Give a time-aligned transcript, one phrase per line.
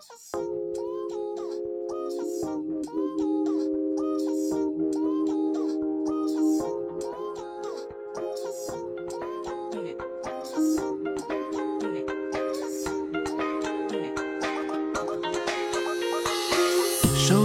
[0.00, 0.06] 手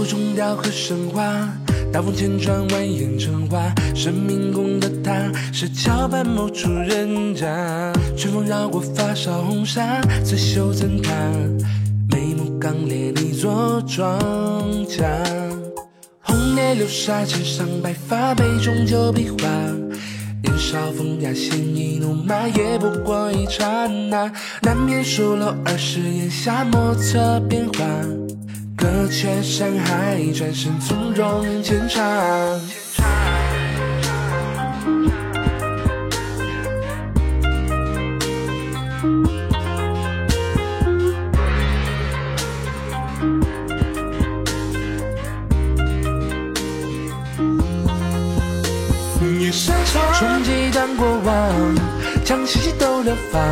[0.06, 1.52] 中雕刻神话，
[1.92, 3.70] 刀锋千转蜿蜒成花。
[3.94, 7.92] 神明宫的塔，是桥畔某处人家。
[8.16, 11.12] 春风绕过发梢红纱，刺绣怎他？
[12.66, 14.18] 刚烈，你做庄
[14.86, 15.04] 稼。
[16.20, 19.36] 红叶流沙，肩上白发，杯中酒比划。
[20.42, 24.32] 年少风雅，鲜衣怒马，也不过一刹那。
[24.62, 27.84] 难免疏漏儿时檐下，莫测变化。
[28.76, 32.02] 隔却山海，转身从容浅唱。
[49.38, 51.74] 一扇窗，冲击一段过往，
[52.24, 53.42] 将希冀都流放。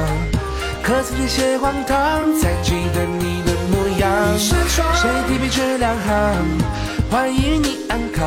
[0.83, 1.97] 可曾填写荒唐，
[2.41, 4.35] 才记得你的模样。
[4.35, 6.37] 一扇窗，谁提笔只两行，
[7.11, 8.25] 欢迎你安康。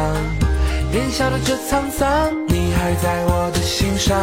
[0.92, 4.16] 年少的这沧桑，你还在我的心上。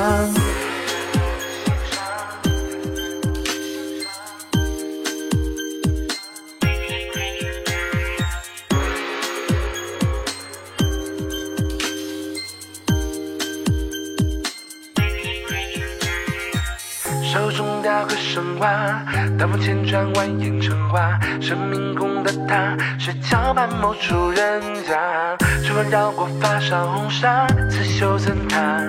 [17.35, 19.03] 手中雕刻神话，
[19.37, 21.19] 刀锋千转蜿蜒成花。
[21.41, 25.37] 生命宫的他，是桥畔某处人家。
[25.65, 28.81] 春风绕过发梢红纱，刺绣怎他？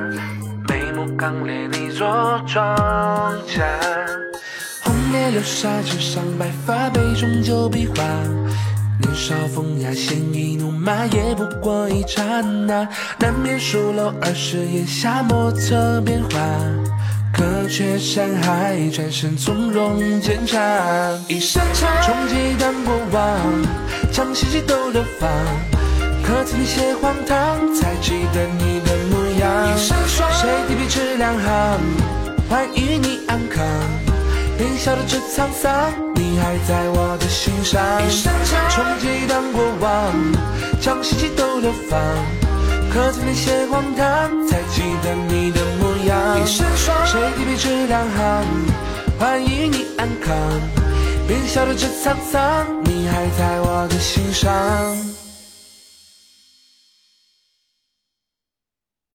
[0.69, 2.05] 眉目刚烈，你做
[2.45, 3.63] 庄稼。
[4.83, 7.95] 红叶流沙，肩上白发，杯中酒比划。
[9.01, 12.87] 年少风雅，鲜衣怒马，也不过一刹那。
[13.17, 16.37] 难免疏漏儿时檐下，莫测变化。
[17.37, 20.61] 隔却山海，转身从容浅唱。
[21.27, 23.21] 一扇窗，冲击一段过往，
[24.11, 25.29] 将细细都流放。
[26.23, 29.75] 可曾一些荒唐，才记得你的模样。
[29.75, 31.79] 一扇窗，谁提笔只两行，
[32.49, 33.65] 欢愉你安康。
[34.57, 37.81] 年少的这沧桑，你还在我的心上。
[38.07, 40.13] 一声长，冲击一段过往，
[40.79, 42.44] 将细细都流放。
[42.95, 46.41] 可曾那些荒唐，才记得你的模样。
[46.41, 48.45] 一扇窗，谁提笔只两行，
[49.19, 50.33] 欢迎你安康。
[51.27, 55.24] 别笑得这沧桑，你还在我的心上。